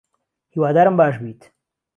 [0.53, 1.41] هیوادارم باش بیت